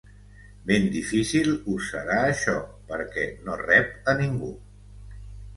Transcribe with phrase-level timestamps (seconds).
[0.69, 2.55] Ben difícil us serà això
[2.89, 4.51] perque no reb a ningú.